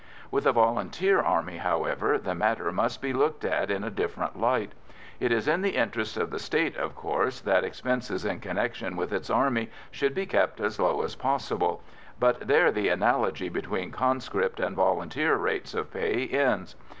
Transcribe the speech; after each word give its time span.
With 0.31 0.47
a 0.47 0.51
volunteer 0.51 1.21
army, 1.21 1.57
however, 1.57 2.17
the 2.17 2.33
matter 2.33 2.71
must 2.71 3.03
be 3.03 3.13
looked 3.13 3.45
at 3.45 3.69
in 3.69 3.83
a 3.83 3.91
different 3.91 4.35
light. 4.39 4.71
It 5.19 5.31
is 5.31 5.47
in 5.47 5.61
the 5.61 5.75
interest 5.75 6.17
of 6.17 6.31
the 6.31 6.39
State, 6.39 6.75
of 6.75 6.95
course, 6.95 7.39
that 7.41 7.63
expenses 7.63 8.25
in 8.25 8.39
connection 8.39 8.95
with 8.95 9.13
its 9.13 9.29
army 9.29 9.69
should 9.91 10.15
be 10.15 10.25
kept 10.25 10.59
as 10.59 10.79
low 10.79 11.03
as 11.03 11.13
possible, 11.13 11.83
but 12.19 12.47
there 12.47 12.71
the 12.71 12.89
analogy 12.89 13.47
between 13.47 13.91
conscript 13.91 14.59
and 14.59 14.75
volunteer 14.75 15.35
rates 15.35 15.75
of 15.75 15.93
pay 15.93 16.27
ends. 16.29 16.75